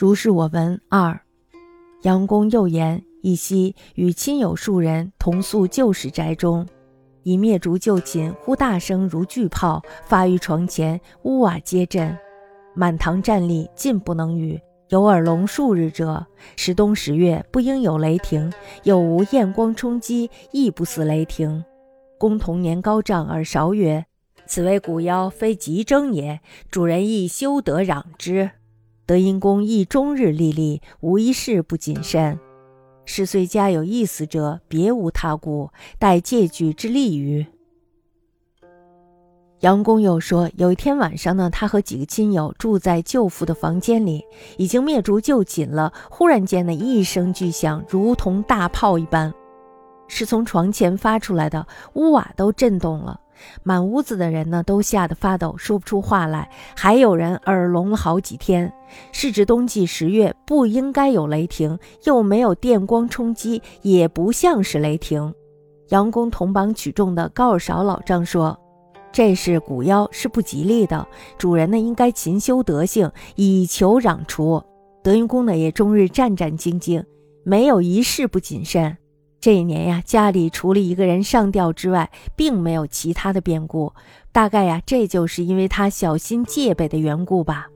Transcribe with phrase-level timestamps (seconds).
[0.00, 0.80] 如是我闻。
[0.88, 1.20] 二，
[2.02, 6.64] 杨公又言：一夕与亲友数人同宿旧时宅中，
[7.24, 12.16] 以灭烛就寝，忽大声如巨炮发于床前，屋瓦皆震，
[12.76, 14.60] 满堂站立，尽不能语。
[14.90, 18.52] 有耳聋数日者，时冬十月，不应有雷霆；
[18.84, 21.64] 有无焰光冲击，亦不似雷霆。
[22.18, 24.06] 公童年高丈而韶曰
[24.46, 26.38] ：“此为古妖，非吉征也。
[26.70, 28.52] 主人亦休得攘之。”
[29.08, 32.38] 德英公亦终日历历，无一事不谨慎。
[33.06, 37.46] 是虽家有一死者，别无他故，待借据之利于。
[39.60, 44.22] 杨公又说，有一天晚上呢，他和几个亲友住在舅父的房间里，
[44.58, 45.90] 已经灭烛就寝了。
[46.10, 49.32] 忽然间呢，一声巨响，如同大炮一般，
[50.06, 53.18] 是从床前发出来的，屋瓦都震动了。
[53.62, 56.48] 满屋子的人呢，都吓得发抖，说不出话来。
[56.76, 58.72] 还有人耳聋了好几天。
[59.12, 65.34] 是指冬季十月，不应该有雷霆，又没有电光冲击，也不像是雷霆。
[65.88, 68.58] 杨公同榜取中的高尔勺老丈说。
[69.10, 71.06] 这是古妖，是不吉利的。
[71.38, 74.62] 主人呢，应该勤修德性，以求攘除。
[75.02, 77.02] 德云公呢，也终日战战兢兢，
[77.42, 78.96] 没有一事不谨慎。
[79.40, 83.92] 这一年呀，家里除了一个人上吊之外，并没有其他的变故。
[84.32, 87.68] 大概呀，这就是因为他小心戒备的缘故吧。